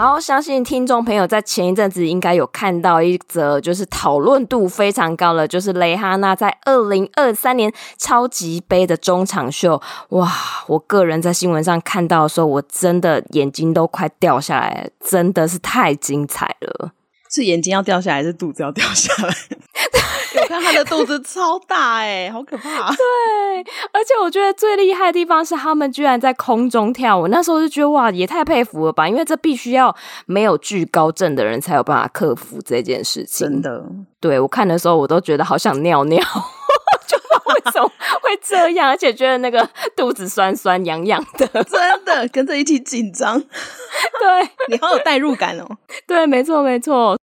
[0.00, 9.78] 好，相信听众朋友在前一阵子应该有看到一则，就是讨论度非常高的，就是蕾哈娜在二零二三年超级杯的中场秀。
[10.08, 10.26] 哇，
[10.68, 16.92] 我个人在新闻上看到的时候，我真的眼睛都快掉下来，真的是太精彩了。
[17.30, 19.34] 是眼睛要掉下来，还是肚子要掉下来？
[20.40, 22.88] 我看他的肚子超大哎、欸，好可怕！
[22.94, 23.04] 对，
[23.92, 27.26] 而且我觉得最厉害的地方是他们居然在空中跳舞。
[27.26, 29.08] 那时候就觉得哇，也太佩服了吧！
[29.08, 29.94] 因为这必须要
[30.26, 33.48] 没有惧高症的人才有办法克服这件事情。
[33.48, 33.84] 真的，
[34.20, 36.26] 对，我看的时候我都觉得好想尿尿，就
[37.64, 37.88] 为什么
[38.22, 38.88] 会这样？
[38.88, 43.40] 而且觉得那个肚子酸酸痒痒的，真的跟着一起紧张。
[43.40, 43.48] 对，
[44.68, 45.66] 你好有代入感哦。
[46.06, 47.18] 对，没错，没错。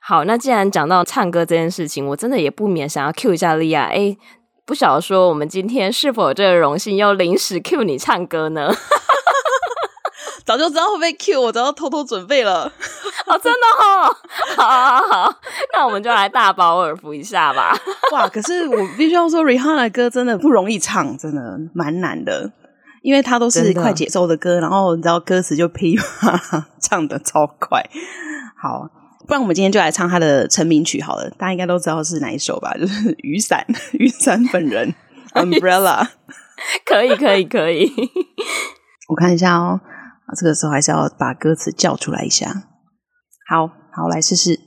[0.00, 3.84] 好，那既然讲到唱歌这件事情，我真的也不免想要 cue 一下莉亚。
[3.84, 4.16] 哎，
[4.64, 8.74] 不晓得说我们今天是否有这个荣幸，要临时 cue 你唱歌呢？
[10.48, 12.64] 早就知道会被 cue，我早就偷偷准备了。
[13.28, 14.16] 哦，真的哦，
[14.56, 15.34] 好，好，好，
[15.74, 17.76] 那我们就来大饱耳福一下吧。
[18.12, 22.50] 哇，可是我必须要说，Rihanna 的歌真的不容易唱，真的蛮难的，
[23.02, 27.84] 因为它都是快节奏的歌，的然后你知道歌词就噼啪唱的超快。
[28.58, 28.88] 好。
[29.26, 32.72] 不然我们今天就来唱他的成名曲好了，大家应该都知道是哪一首吧？
[32.80, 33.62] 就是雨伞，
[33.92, 34.94] 雨伞本人
[35.34, 36.08] ，Umbrella。
[36.86, 37.92] 可以，可以，可以。
[39.06, 39.78] 我看一下哦，
[40.27, 42.47] 啊，这个时候还是要把歌词叫出来一下。
[43.47, 44.59] 好好，来试试。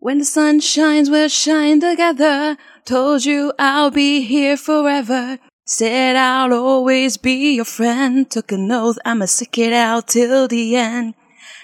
[0.00, 2.56] When the sun shines, we'll shine together.
[2.84, 5.38] Told you I'll be here forever.
[5.66, 8.28] Said I'll always be your friend.
[8.28, 11.14] Took an oath, I'ma stick it out till the end.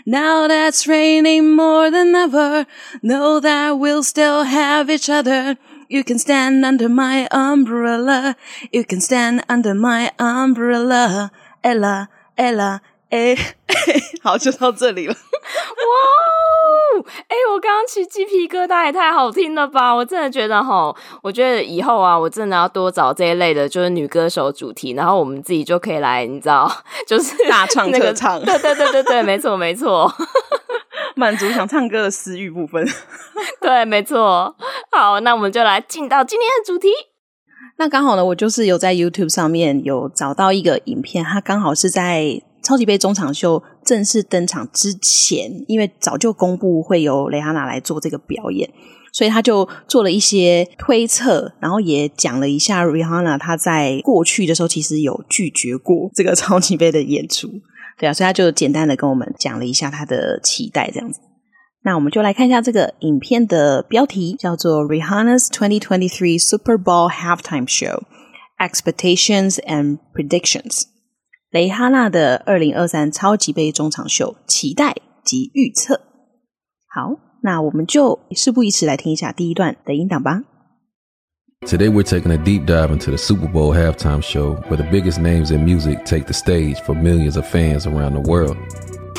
[0.04, 2.66] Now that's raining more than ever.
[3.02, 5.56] Know that we'll still have each other.
[5.88, 8.34] You can stand under my umbrella.
[8.72, 11.30] You can stand under my umbrella.
[11.62, 13.37] Ella, Ella, eh.
[14.23, 15.13] 好，就到这里了。
[15.13, 19.93] 哇，哎，我刚刚起鸡皮疙瘩也太好听了吧！
[19.93, 26.69] 我真的觉得哈，我觉得以后啊，我真的要多找这一类的，就是女歌手主题，然后我们自己就可以来，你知道，
[27.07, 28.43] 就是大唱特唱。
[28.43, 30.11] 对对对对对，没错没错，
[31.15, 32.85] 满足想唱歌的私欲部分。
[33.61, 34.55] 对，没错。
[34.91, 36.89] 好，那我们就来进到今天的主题。
[37.77, 42.41] 那刚好呢，我就是有在 YouTube 上面有找到一个影片，它刚好是在。
[42.67, 48.69] 超级杯中场秀正式登场之前，因为早就公布会由蕾哈娜来做这个表演，
[49.13, 57.47] 所以他就做了一些推测，然后也讲了一下 Rihanna 她在过去的时候其实有拒绝过这个 超级杯的演出，
[57.97, 61.21] 对啊，所以他就简单的跟我们讲了一下他的期待，这样子。
[61.85, 68.01] 那我们就来看一下这个影片的标题，叫做 Rihanna's 2023 Super Bowl Halftime Show:
[68.59, 70.96] Expectations and Predictions。
[71.50, 76.00] 蕾哈娜的二零二三超级杯中场秀期待及预测。
[76.88, 80.42] 好，那我们就事不宜迟，来听一下第一段的音档吧。
[81.66, 85.52] Today we're taking a deep dive into the Super Bowl halftime show, where the biggest names
[85.52, 88.56] in music take the stage for millions of fans around the world.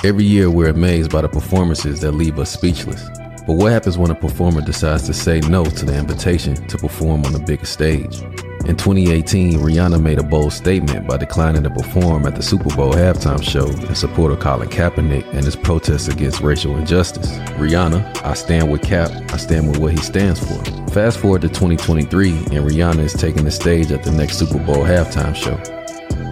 [0.03, 3.01] Every year we're amazed by the performances that leave us speechless.
[3.47, 7.23] But what happens when a performer decides to say no to the invitation to perform
[7.25, 8.21] on the biggest stage?
[8.65, 12.93] In 2018, Rihanna made a bold statement by declining to perform at the Super Bowl
[12.93, 17.29] halftime show in support of Colin Kaepernick and his protests against racial injustice.
[17.59, 20.63] Rihanna, I stand with Cap, I stand with what he stands for.
[20.91, 24.85] Fast forward to 2023, and Rihanna is taking the stage at the next Super Bowl
[24.85, 25.57] halftime show.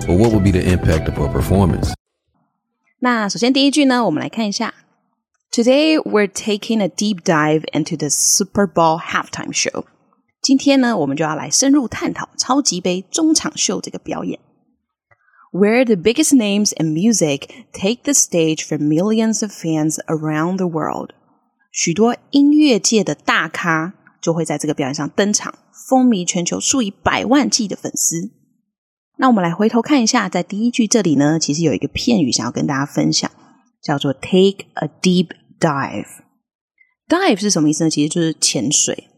[0.08, 1.94] But what would be the impact of her performance?
[3.00, 4.74] 那首先第一句呢，我们来看一下。
[5.52, 9.84] Today we're taking a deep dive into the Super Bowl halftime show.
[10.47, 14.39] 今天呢，我们就要来深入探讨超级杯中场秀这个表演
[15.51, 21.11] ，where the biggest names in music take the stage for millions of fans around the world。
[21.73, 25.53] 许多音乐界的大咖就会在这个表演上登场，
[25.89, 28.31] 风靡全球数以百万计的粉丝。
[29.19, 33.29] 那我们来回头看一下，在第一句这里呢，其实有一个片语想要跟大家分享，
[33.83, 36.07] 叫做 take a deep dive。
[37.09, 37.91] dive 是什么意思呢？
[37.91, 39.09] 其实就是潜水。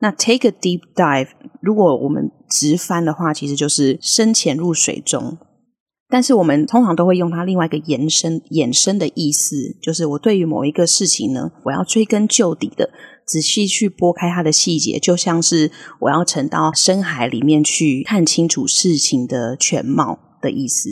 [0.00, 1.28] 那 take a deep dive，
[1.60, 5.38] 如果我们直翻的话，其实就是深潜入水中。
[6.10, 12.88] 但是我们通常都会用它另外一个延伸、衍生的意思，就是我对于某一个事情呢，我要追根究底的，
[13.26, 20.88] 仔细去拨开它的细节，就像是我要沉到深海里面去看清楚事情的全貌的意思。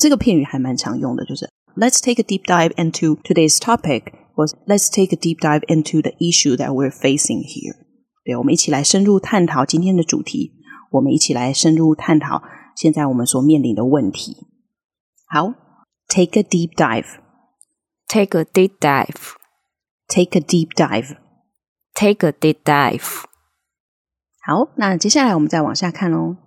[0.00, 4.02] 这个片语还蛮常用的，就是 Let's take a deep dive into today's topic，
[4.34, 7.85] 或 Let's take a deep dive into the issue that we're facing here。
[8.25, 10.53] 对，我们一起来深入探讨今天的主题，
[10.91, 12.43] 我们一起来深入探讨
[12.75, 14.37] 现在我们所面临的问题。
[15.27, 15.53] 好，
[16.07, 23.23] take a deep dive，take a deep dive，take a deep dive，take a deep dive。
[24.43, 26.37] 好，那接下来我们再往下看哦。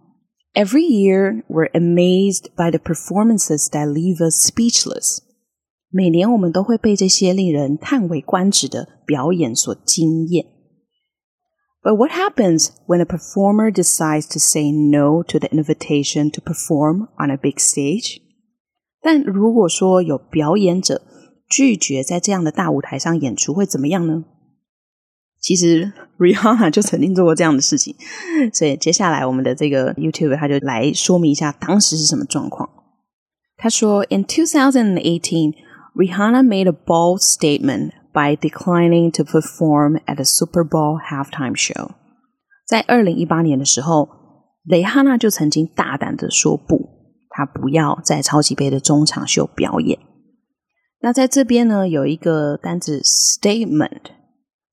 [0.53, 5.19] Every year we're amazed by the performances that leave us speechless。
[5.91, 10.47] 每年我们都会被这些令人叹为观止的表演所惊艳。
[11.83, 17.09] But what happens when a performer decides to say no to the invitation to perform
[17.19, 18.23] on a big stage?
[19.03, 21.03] 但如果说有表演者
[21.49, 24.25] 拒绝在这样的大舞台上演出，会怎么样呢？
[25.39, 27.95] 其实 Rihanna 就曾经做过这样的事情，
[28.55, 32.67] 所以接下来我们的这个 YouTube 他就来说明一下当时是什么状况。
[33.59, 35.53] 他说：“In 2018,
[35.95, 41.92] Rihanna made a bold statement by declining to perform at the Super Bowl halftime show。”
[42.68, 44.10] 在二零一八年的时候，
[44.64, 47.00] 蕾哈娜就曾经大胆的说不。
[47.30, 49.98] 她不要在超级杯的中场秀表演。
[51.02, 54.02] 那在这边呢，有一个单字 statement，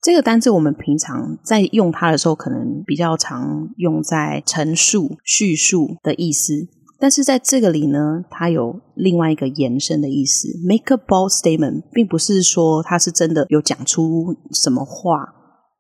[0.03, 6.69] 这个单字我们平常在用它的时候，可能比较常用在陈述、叙述的意思。
[6.99, 10.49] 但是在这个里呢，它有另外一个延伸的意思。
[10.67, 15.35] Make a bold statement，并不是说他是真的有讲出什么话，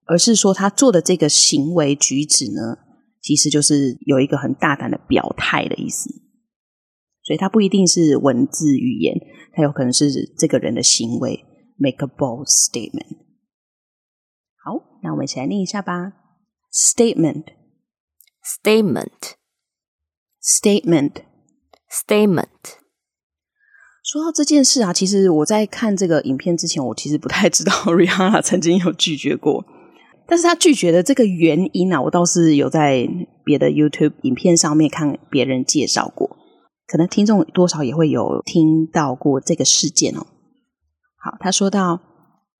[0.06, 2.78] 而是说他做的这个行为举止呢，
[3.22, 6.10] 其实就是有一个很大胆的表态的意思。
[7.22, 9.18] 所以它不一定是文字语言，
[9.52, 11.44] 它有可能是这个人的行为。
[11.76, 13.16] Make a bold statement。
[14.64, 16.12] 好，那我们一起来念一下吧。
[16.72, 19.35] Statement，statement
[20.45, 22.47] Statement，statement，statement。
[24.03, 29.63] 说到这件事啊，其实我在看这个影片之前，我其实不太知道 Rihanna 曾经有拒绝过。
[30.27, 33.07] 但是他拒绝的这个原因啊，我倒是有在
[33.43, 36.37] 别的 YouTube 影片上面看别人介绍过。
[36.87, 40.25] 可能听众多少也会有听到过这个事件哦。
[41.17, 42.01] 好，他说到，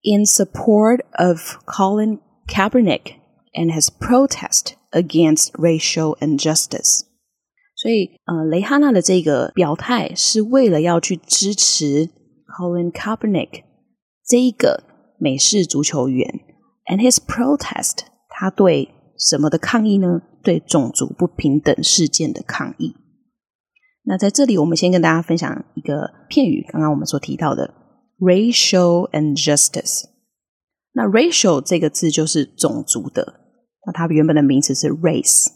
[0.04, 3.16] In support of Colin Kaepernick
[3.54, 7.06] and his protest against racial injustice，
[7.87, 12.09] 所以呃，蕾哈娜的这个表态是为了要去支持
[12.59, 13.63] Colin Kaepernick
[14.27, 14.83] 这一个
[15.21, 16.29] 美式足球员
[16.87, 17.99] ，and his protest，
[18.29, 20.21] 他对什么的抗议呢？
[20.43, 22.97] 对种族不平等事件的抗议。
[24.03, 27.73] 那在这里，我们先跟大家分享一个片语，刚刚我们所提到的
[28.19, 30.03] racial injustice。
[30.93, 33.35] 那 racial 这个字就是种族的，
[33.87, 35.47] 那它原本的名词是 race，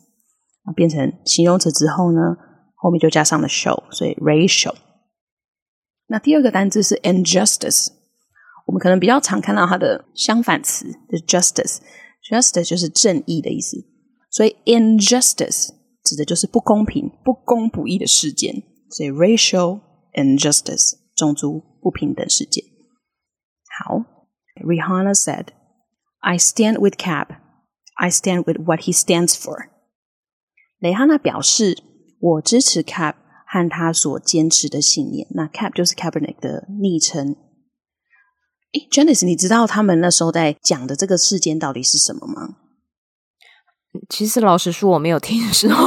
[0.76, 2.36] 变成形容词之后呢，
[2.76, 4.76] 后面就加上了 show，所以 racial。
[6.08, 7.90] 那第二个单字是 injustice，
[8.68, 13.78] 我们可能比较常看到它的相反词是 justice，justice 就是正义的意思，
[14.30, 15.70] 所以 injustice。
[16.06, 18.62] 指的就是不公平、不公不义的事件，
[18.92, 19.80] 所以 racial
[20.14, 22.64] injustice 种族不平等事件。
[23.80, 24.06] 好，
[24.64, 25.48] Rihanna said,
[26.20, 27.30] "I stand with Cap.
[27.96, 29.70] I stand with what he stands for."
[30.81, 31.79] 蕾哈娜表示，
[32.19, 33.15] 我支持 Cap
[33.47, 35.27] 和他所坚持的信念。
[35.31, 37.37] 那 Cap 就是 Cabinet 的昵称。
[38.73, 42.57] 诶，Janice，你知道他们那时候在讲的这个事件到底是什么吗？
[44.09, 45.69] 其实老实说，我没有听说。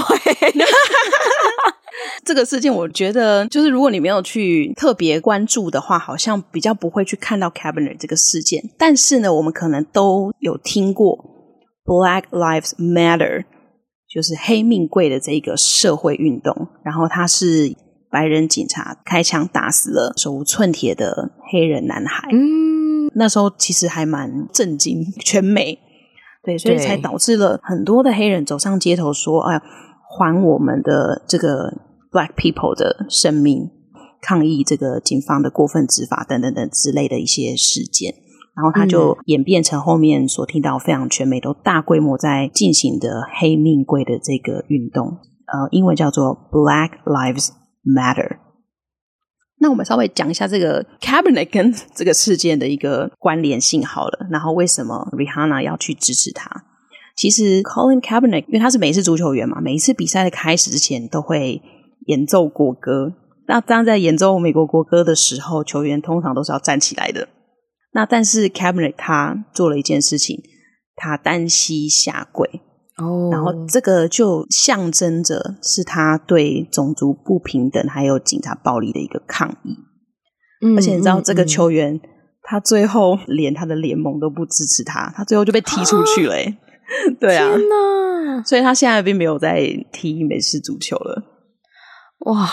[2.25, 8.61] 这个事件，我觉得就是如果你没有去特别关注的话，好像比较不会去看到 Kaepernick 这个事件。
[8.77, 11.17] 但是呢，我们可能都有听过
[11.85, 13.45] Black Lives Matter，
[14.13, 16.67] 就是黑命贵的这个社会运动。
[16.83, 17.75] 然后他是
[18.11, 22.29] 白人警察开枪打死了手无寸铁的黑人男孩。
[22.31, 25.79] 嗯，那时候其实还蛮震惊全美。
[26.43, 29.61] 对，所以才导致了很多的黑人走上街头说：“哎，
[30.09, 31.73] 还我们的这个
[32.11, 33.71] Black people 的生命，
[34.21, 38.13] 抗议这个警方的过分执法等等等之类的一些事件。”
[38.55, 47.49] 然后他就演变成后面所听到非常全美都大规模在进行的黑命贵的这个运动，呃，英文叫做 Black Lives
[47.83, 48.37] Matter。
[49.59, 56.65] 那我们稍微讲一下这个 Cabernet 跟这个事件的一个关联性好了，然后为什么 Rihanna 要去支持他？
[57.15, 61.61] 其实 Colin Kaepernick 因为他是美式足球员嘛，每一次比赛的开始之前都会
[62.07, 63.13] 演奏国歌，
[63.47, 67.29] 那当在演奏美国国歌的时候，球员通常都是要站起来的。
[67.93, 70.41] 那但是 Kaepernick 他做了一件事情，
[70.95, 72.61] 他单膝下跪。
[72.97, 79.75] 哦，然后这个就象征着是他对种族不平等还有警察暴力的一个抗议。
[80.61, 82.09] 嗯，而且你知道这个球员，嗯嗯、
[82.43, 86.35] 他最后连他的联盟都不支持他，他最后就被踢出去了。
[86.35, 86.57] 啊
[87.19, 87.49] 对啊！
[88.45, 91.23] 所以他现在并没有在踢美式足球了。
[92.25, 92.47] 哇！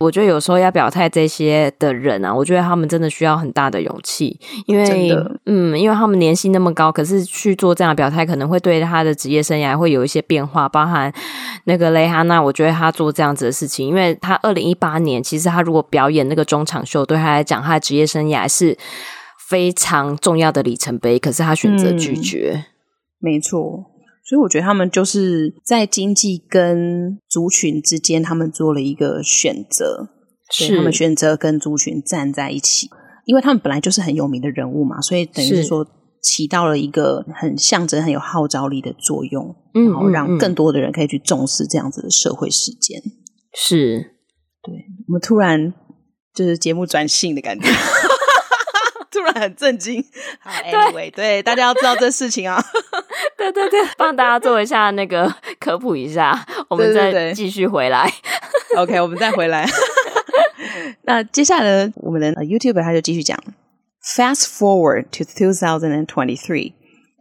[0.00, 5.14] 我觉得有时候要表态这些的人啊，我觉得他们真的需要很大的勇气，因为
[5.44, 10.66] 嗯，因为他们年薪那么高，可是去做这样的表态，可能会对他的职业生涯会有一些变化。
[10.66, 11.12] 包含
[11.64, 18.78] 那个蕾哈娜，我觉得他做这样子的事情，因为他二零一八年，其实他如果表演那个中场秀，对他来讲，他的职业生涯是
[19.50, 22.54] 非常重要的里程碑，可是他选择拒绝。
[22.56, 22.64] 嗯，
[23.20, 23.89] 没错。
[24.30, 30.08] 所以我觉得他们就是在经济跟族群之间，他们做了一个选择，
[30.52, 30.76] 是。
[30.76, 32.88] 他们选择跟族群站在一起，
[33.24, 35.84] 因为他们本来就是很有名的人物嘛，所以等于是说
[36.22, 43.02] 起到了一个很象征、很有号召力的作用，嗯，然后让更多的人可以去重视这样子的社会事件。
[43.52, 44.12] 是，
[44.62, 44.72] 对，
[45.08, 45.74] 我们突然
[46.32, 47.66] 就是节目转性的感觉。
[49.20, 50.02] 突然很震惊，
[50.40, 52.62] 好，Anyway，对，对，大家要知道这事情啊，
[53.36, 59.68] 对对对，帮大家做一下那个科普一下， 我们再继续回来对对对，OK，我们再回来。
[61.02, 63.38] 那接下来呢，我们的 YouTuber 他就继续讲
[64.16, 66.72] ，Fast forward to 2023,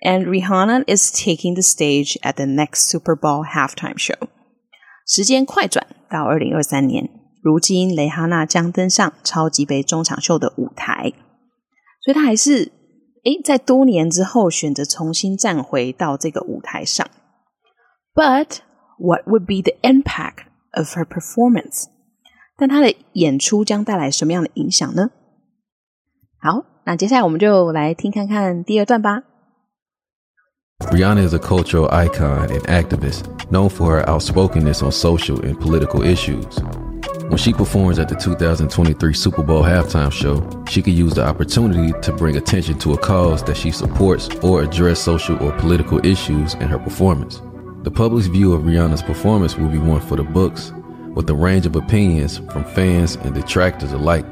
[0.01, 4.29] and Rihanna is taking the stage at the next Super Bowl halftime show。
[5.05, 7.09] 时间快转到二零二三年，
[7.41, 11.11] 如今蕾哈娜将登上超级杯中场秀的舞台。
[12.08, 12.70] 所以他还是
[13.24, 17.06] 诶，在多年之后选择重新站回到这个舞台上。
[18.14, 18.58] But
[18.98, 21.86] what would be the impact of her performance？
[22.56, 25.10] 但他的演出将带来什么样的影响呢？
[26.38, 29.22] 好，那接下来我们就来听看看第二段吧。
[30.90, 36.60] Rihanna is a cultural icon and activist known for her outspokenness on social and political issues.
[37.29, 41.93] When she performs at the 2023 Super Bowl halftime show, she could use the opportunity
[42.01, 46.55] to bring attention to a cause that she supports or address social or political issues
[46.55, 47.39] in her performance.
[47.83, 50.73] The public's view of Rihanna's performance will be one for the books,
[51.13, 54.25] with a range of opinions from fans and detractors alike.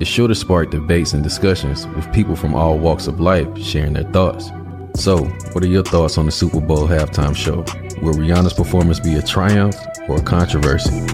[0.00, 3.92] It's sure to spark debates and discussions with people from all walks of life sharing
[3.92, 4.50] their thoughts.
[4.94, 7.58] So, what are your thoughts on the Super Bowl halftime show?
[8.00, 9.76] Will Rihanna's performance be a triumph
[10.08, 11.04] or a controversy?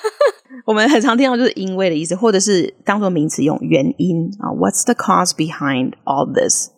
[0.66, 4.52] 我们很常听到就是因为的意思，或者是当做名词用原因啊。
[4.52, 6.70] What's the cause behind all this？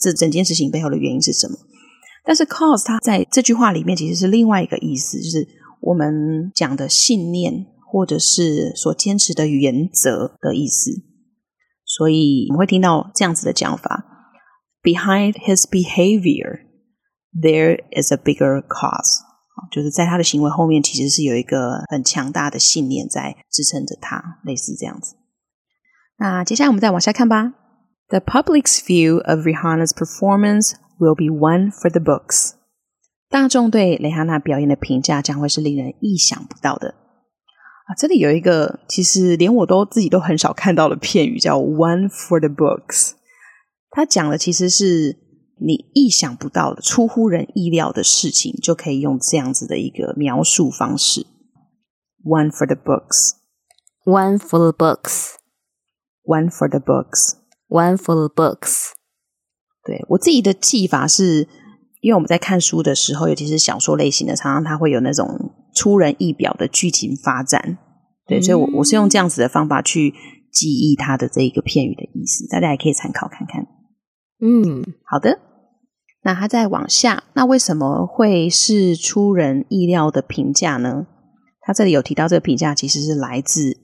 [0.00, 1.56] 这整件事情背后的原因是什么？
[2.24, 5.48] 但是 cause 它在这句话里面其实是另外一个意思，就是
[5.86, 10.90] 我们讲的信念或者是所坚持的原则的意思。
[11.84, 14.04] 所以我们会听到这样子的讲法
[14.82, 16.60] ：Behind his behavior,
[17.32, 19.20] there is a bigger cause。
[19.70, 25.16] 就是在他的行为后面，其实是有一个很强大的信念在支撑着他，类似这样子。
[26.18, 27.52] 那接下来我们再往下看吧。
[28.08, 32.54] The public's view of Rihanna's performance will be one for the books。
[33.34, 36.94] 大众对蕾哈娜表演的评价将会是令人意想不到的
[37.88, 37.90] 啊！
[37.98, 43.14] 这里有一个其实连我都自己都很少看到的片语，叫 “one for the books”。
[43.90, 45.24] 它讲的其实是。
[45.56, 51.24] 你意想不到的、出乎人意料的事情，就可以用这样子的一个描述方式。
[52.24, 53.36] One for the books.
[54.04, 55.36] One for the books.
[56.24, 57.36] One for the books.
[57.68, 58.90] One for the books.
[59.84, 61.46] 对，我自己的记法是，
[62.04, 65.26] 因为我们在看书的时候，尤其是小说类型的，常常它会有那种
[65.74, 67.78] 出人意表的剧情发展。
[68.26, 70.12] 对，所以我我是用这样子的方法去
[70.52, 73.66] 记忆它的这一个片语的意思，大家也可以参考看看。
[74.42, 75.38] 嗯，好的。
[76.24, 81.06] 那它再往下，那为什么会是出人意料的评价呢？
[81.62, 83.78] 他这里有提到，这个评价其实是来自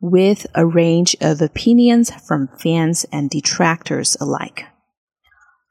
[0.00, 4.64] with a range of opinions from fans and detractors alike。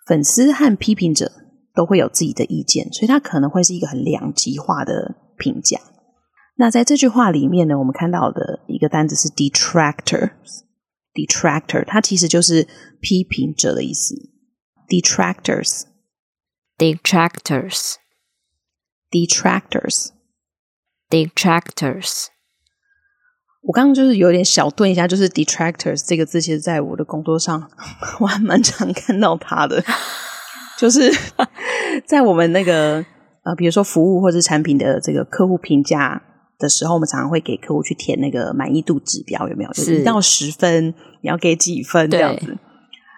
[0.05, 1.31] 粉丝和批评者
[1.79, 5.79] 都会有自己的意见，所以它可能会是一个很两极化的评价。
[6.57, 12.67] 那在这句话里面呢，我们看到的一个单词是 detractor，detractor，它其实就是
[12.99, 14.13] 批评者的意思
[14.89, 15.83] ，detractors。
[16.77, 17.95] Detractors,
[19.11, 20.09] detractors,
[21.09, 22.27] detractors。
[23.63, 27.69] 我刚刚就是有点小顿一下，就是 detractors 这个字，其实在我的工作上
[28.21, 29.83] 我还蛮常看到它的，
[30.79, 31.11] 就是
[32.07, 33.03] 在我们那个
[33.43, 36.21] 呃，比如说服务或者产品的这个客户评价
[36.57, 39.71] 的时候，我们常常会给客户去填那个满意度指标，有没有？
[39.73, 42.57] 就是一到十分，你要给几分这样子？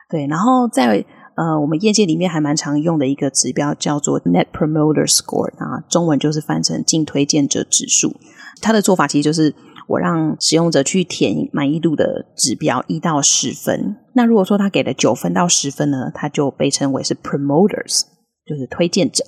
[0.10, 1.06] 对，然后在。
[1.34, 8.14] 呃，我们业界里面还蛮常用的一个指标叫做 Net Promoter Score 啊，中文就是翻成净推荐者指数。
[8.62, 9.56] 它的做法其实就是
[9.92, 13.98] 我让使用者去填满意度的指标一到十分。
[14.16, 18.02] 那如果说他给了九分到十分呢，他就被称为是 Promoters，
[18.46, 19.24] 就是推荐者。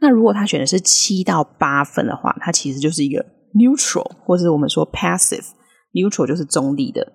[0.00, 3.24] 那如果他选的是七到八分的话，他其实就是一个
[3.54, 5.46] Neutral，或者是我们说 Passive。
[5.92, 7.14] Neutral 就是中立的。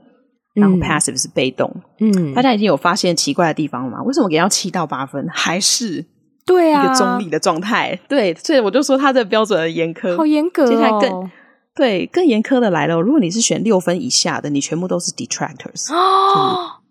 [0.55, 1.67] 然后 passive 是被动，
[1.99, 4.03] 嗯，大家已经有发现奇怪的地方了吗？
[4.03, 6.05] 为什么给到七到八分还是
[6.45, 7.99] 对啊一个中立的状态？
[8.07, 10.69] 对，所以我就说他的标准很严苛，好严格哦。
[10.69, 11.31] 接下来更
[11.75, 16.81] 对更严苛的来了，如果你是选六分以下的，你全部都是 detractors 哦，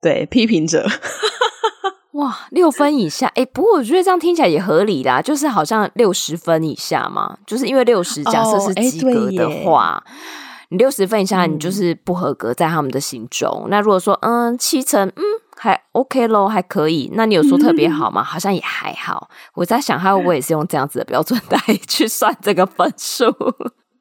[0.00, 0.86] 对，批评者。
[2.12, 10.02] 哇，六分以下，哎，不过我觉得这样听起来也合理啦，就是好像六十分以下嘛，就是因为六十假设是及格的话。
[10.06, 10.12] 哦
[10.72, 13.64] 你六十分以下，你就是不合格，在他们的心中。
[13.64, 15.22] 嗯、那如果说，嗯，七成，嗯，
[15.54, 17.10] 还 OK 咯，还可以。
[17.12, 18.22] 那你有说特别好吗？
[18.22, 19.28] 嗯、好像也还好。
[19.52, 23.26] 我在想，他会不会也是用这样子的标准来 去算这个分数？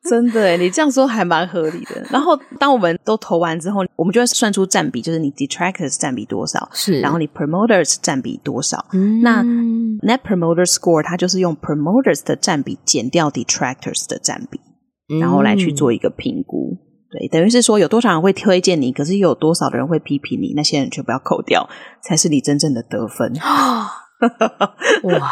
[0.09, 2.03] 真的，你这样说还蛮合理的。
[2.09, 8.85] 然后，当我们都投完之后，我们就会算出占比，就是你 detractors 占比多少，是，然后你 promoters 占比多少。
[8.93, 14.59] 嗯、那 net promoter score 它就是用 promoters 的占比减掉 detractors 的占比。
[15.19, 16.79] 然后来去做一个评估，嗯、
[17.11, 21.67] 对，等于是说有多少人会推荐你，可是有多少的人会批评你，那些人全部要扣掉，
[22.01, 23.33] 才是你真正的得分。
[25.03, 25.29] 哇，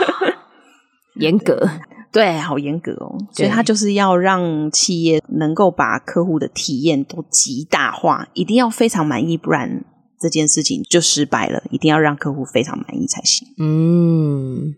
[1.16, 1.66] 严格，
[2.12, 3.18] 对，好严格哦。
[3.32, 9.86] 所以他就是要让企业能够把客户的体验都极大化，一定要非常满意，不然
[10.20, 13.48] 这件事情就失败了，一定要让客户非常满意才行。
[13.60, 14.76] 嗯，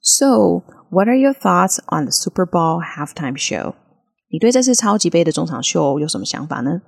[0.00, 3.74] So, what are your thoughts on the Super Bowl halftime show？
[4.30, 6.82] 你对这次超级杯的中场秀有什么想法呢？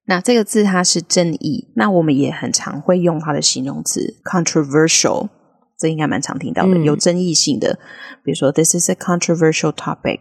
[0.07, 5.29] 那这个字它是争议，那我们也很常会用它的形容词 controversial。
[5.77, 7.79] 这应该蛮常听到的，有争议性的，嗯、
[8.23, 10.19] 比如说，This is a controversial topic。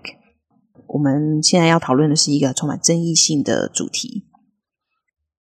[0.88, 4.24] 我们现在要讨论的是一个充满争议性的主题。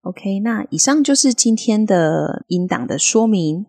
[0.04, 3.64] OK，那以上就是今天的音档的说明。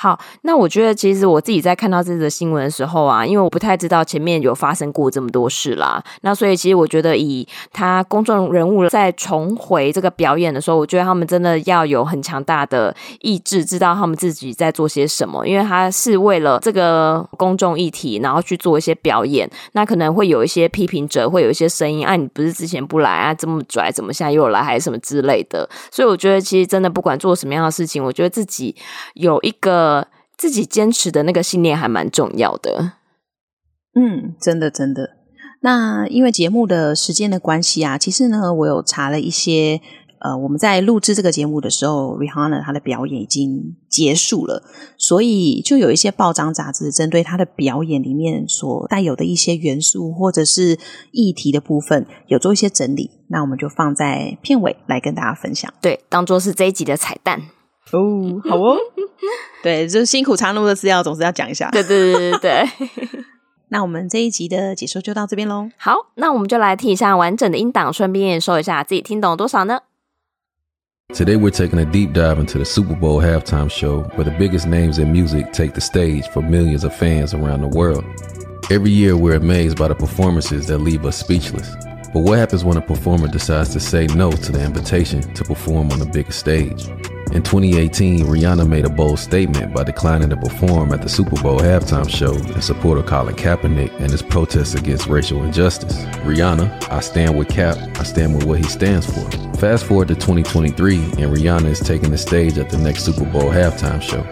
[0.00, 28.76] 好，那我觉得其实我自己在看到这则新闻的时候啊，因为我不太知道前面有发生过这么多事啦，那所以其实我觉得以他公众人物在重回这个表演的时候，我觉得他们真的要有很强大的意志，知道他们自己在做些什么，因为他是为了这个公众议题，然后去做一些表演，那可能会有一些批评者，会有一些声音，啊，你不是之前不来啊，这么拽，怎么现在又来，还是什么之类的，所以我觉得其实真的不管做什么样的事情，我觉得自己
[29.14, 29.87] 有一个。
[29.88, 32.92] 呃，自己坚持的那个信念还蛮重要的。
[33.94, 35.10] 嗯，真的真的。
[35.62, 39.80] 那因为节目的时间的关系啊，其实呢，我有查了一些。
[40.20, 44.64] 呃，我们在录制这个节目的时候，Rihanna 她的表演已经结束了，
[44.96, 50.76] 所以就有一些报章杂志针对她的表演里面所带有的一些元素或者是
[51.12, 53.12] 议题的部分，有做一些整理。
[53.28, 57.40] 那我们就放在片尾来跟大家分享，对，当做是这一集的彩蛋。
[57.92, 58.76] 哦，好哦，
[59.61, 61.69] 对，就是辛苦长录的资料，总是要讲一下。
[61.71, 62.67] 对对对对对。
[63.69, 65.69] 那我们这一集的解说就到这边喽。
[65.77, 69.79] 好，那我们就来听一下完整的音档，顺便也说一下自己听懂了多少呢？
[71.13, 74.99] Today we're taking a deep dive into the Super Bowl halftime show, where the biggest names
[74.99, 78.03] in music take the stage for millions of fans around the world.
[78.69, 81.69] Every year we're amazed by the performances that leave us speechless.
[82.13, 85.91] But what happens when a performer decides to say no to the invitation to perform
[85.91, 86.87] on the biggest stage?
[87.30, 91.58] In 2018, Rihanna made a bold statement by declining to perform at the Super Bowl
[91.58, 95.94] halftime show in support of Colin Kaepernick and his protests against racial injustice.
[96.24, 99.30] Rihanna, I stand with Cap, I stand with what he stands for.
[99.58, 103.50] Fast forward to 2023, and Rihanna is taking the stage at the next Super Bowl
[103.50, 104.22] halftime show.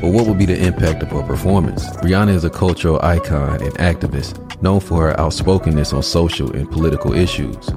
[0.00, 1.86] But what would be the impact of her performance?
[1.98, 7.12] Rihanna is a cultural icon and activist, known for her outspokenness on social and political
[7.12, 7.68] issues.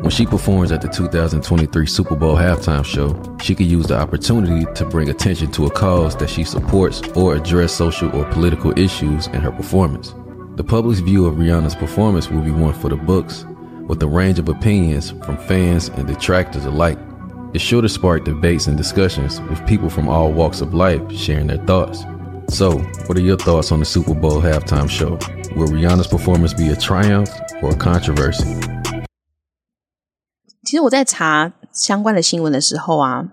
[0.00, 4.70] When she performs at the 2023 Super Bowl halftime show, she could use the opportunity
[4.74, 9.26] to bring attention to a cause that she supports or address social or political issues
[9.28, 10.14] in her performance.
[10.56, 13.46] The public's view of Rihanna's performance will be one for the books,
[13.88, 16.98] with a range of opinions from fans and detractors alike.
[17.54, 21.46] It's sure to spark debates and discussions with people from all walks of life sharing
[21.46, 22.04] their thoughts.
[22.48, 25.12] So, what are your thoughts on the Super Bowl halftime show?
[25.56, 27.30] Will Rihanna's performance be a triumph
[27.62, 28.75] or a controversy?
[30.66, 33.24] 其实我在查相关的新闻的时候啊，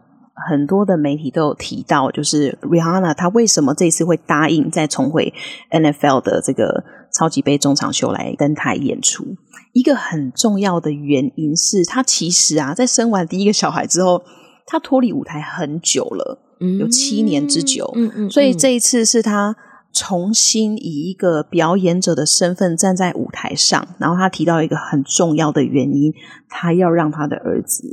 [0.47, 5.33] 很多的媒体都有提到，就是 Rihanna 她为什么这次会答应再重回
[5.71, 9.25] NFL 的这个超级杯中场秀来登台演出。
[9.73, 14.21] 一个很重要的原因是，她其实啊，在生完第一个小孩之后，
[14.67, 16.37] 她脱离舞台很久了，
[16.79, 17.91] 有七年之久。
[17.95, 19.55] 嗯嗯，所以这一次是她。
[19.93, 26.11] 重新以一个表演者的身份站在舞台上，然后他提到一个很重要的原因，
[26.49, 27.83] 他要让他的儿子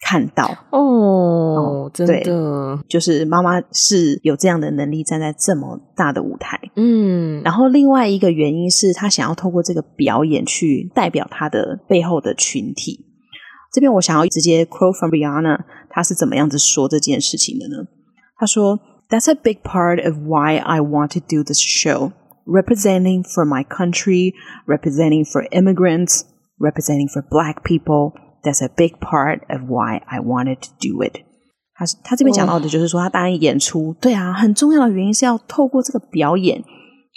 [0.00, 13.06] 看到哦，哦真的，就是妈妈是有这样的能力站在这么大的舞台，嗯，然后另外一个原因是他想要透过这个表演去代表他的背后的群体。
[13.72, 17.86] 这边我想要直接 quote from Rihanna，他是怎么样子说这件事情的呢？
[18.36, 18.80] 他说。
[19.09, 22.13] That's a big part of why I want to do this show.
[22.45, 24.33] Representing for my country,
[24.65, 26.25] representing for immigrants,
[26.59, 28.13] representing for black people.
[28.43, 31.23] That's a big part of why I wanted to do it.
[31.75, 36.63] 他他这边讲到的就是说，他答应演出，对啊，很重要的原因是要透过这个表演，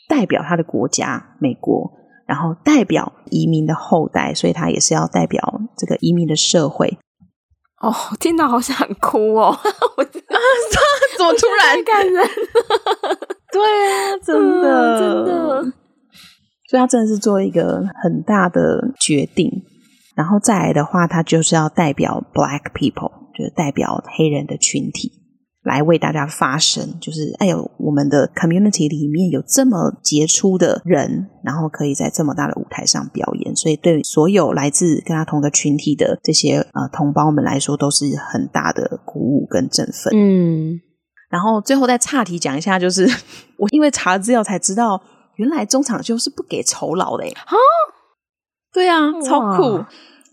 [0.09, 1.93] 代表他的国家美国，
[2.27, 6.99] 然后代表移民的后代，所以他也是要代表这个移民的社会。
[7.81, 9.55] 哦，听到好想哭哦！
[9.97, 10.28] 我啊，
[11.20, 12.26] 怎么突然感人？
[13.52, 15.62] 对啊，真的、嗯、真的，
[16.70, 19.52] 所以他真的是做一个很大的决定。
[20.16, 25.12] 然后再来的话，他就是要代表 Black people，就是代表黑人的群体。
[25.62, 40.14] 来为大家发声，就是哎呦，我们的 community 里面有这么杰出的人，然后可以在这么大的舞台上表演，所以对所有来自跟他同个群体的这些呃同胞们来说，都是很大的鼓舞跟振奋。
[40.16, 40.80] 嗯，
[41.30, 43.08] 然后最后再岔题讲一下，就是
[43.58, 45.02] 我因为查资料才知道，
[45.36, 47.56] 原来中场秀是不给酬劳的哈，
[48.74, 49.86] 对啊，超酷。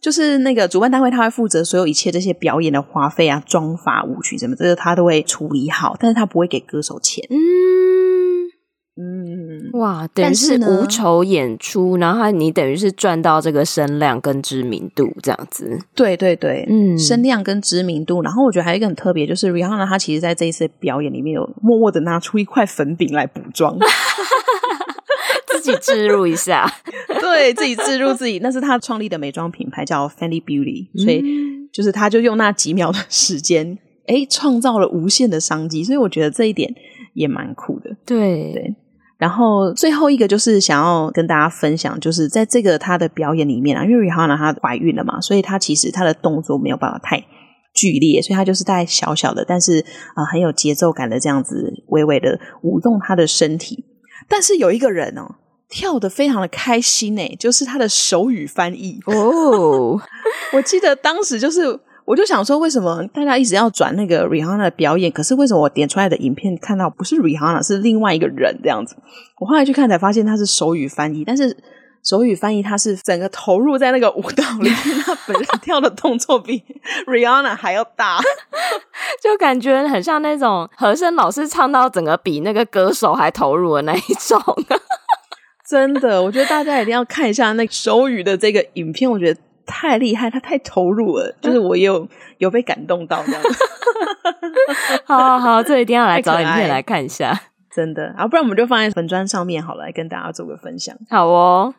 [0.03, 7.27] 就是那个主办单位，他会负责所有一切这些表演的花费啊、妆发、舞曲什么，这个他都会处理好，但是他不会给歌手钱。
[7.29, 7.37] 嗯
[8.99, 15.79] 嗯，哇，等于是无酬演出，然后你等于是赚到这个声量跟知名度这样子。
[15.95, 18.23] 对对对，嗯，声量跟知名度。
[18.23, 23.79] 然后我觉得还有一个很特别，就是 Rihanna 他其实在这一次表演里面有默默的拿出一块粉饼来补妆。
[25.49, 26.71] 自己置入一下，
[27.21, 31.23] 对自己置入自己，那是他创立的美妆品牌叫 Fenty Beauty，所以
[31.73, 36.73] 就是他就用那几秒的时间，哎，创造了无限的商机，所以我觉得这一点
[37.15, 37.97] 也蛮酷的。
[38.05, 38.77] 对对，
[39.19, 47.25] 然后最后一个就是想要跟大家分享，就是在这个她的表演里面啊，因为 Rihanna 她怀孕了嘛，所以她其实她的动作没有办法太
[47.75, 49.81] 剧烈，所以她就是在小小的，但是
[50.15, 53.85] 啊、呃、很有节奏感的这样子微微的舞动她的身体，
[54.29, 55.37] 但是有一个人哦。
[55.69, 60.01] 跳的非常的开心诶，就是他的手语翻译哦。
[60.55, 61.63] 我记得当时就是，
[62.07, 65.11] 我就想说，为什么大家一直要转那个 Rihanna 的表演？
[65.11, 68.97] 可是为什么我点出来的影片看到不是 Rihanna，是另外一个人这样子？
[69.40, 71.57] 我后来去看才发现他是手语翻译，但是
[72.05, 76.62] 手语翻译他是整个投入在那个舞蹈里面，他本人 跳的动作比
[77.09, 78.21] Rihanna 还要大，
[79.21, 84.40] 就感觉很像那种和声老师唱到整个比那个歌手还投入的那一种。
[85.69, 93.43] 真的，我觉得大家一定要看一下那个手语的这个影片，我觉得太厉害，他太投入了，就是我也有有被感动到这样。
[95.05, 97.39] 好好好，这一定要来找影片来看一下，
[97.75, 98.15] 真的。
[98.17, 100.97] 啊，不然我们就放在粉专上面好了，来跟大家做个分享。
[101.11, 101.75] 好哦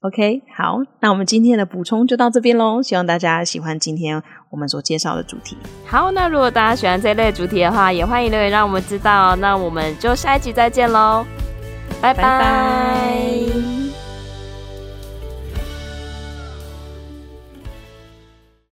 [0.00, 5.56] ，OK，好，那我们今天的补充就到这边喽，希望大家喜欢今天我们所介绍的主题。
[5.86, 9.36] 好，那如果大家喜欢这一类主题的话，也欢迎留言让我们知道。
[9.36, 11.24] 那我们就下一集再见喽。
[12.00, 13.83] 拜拜。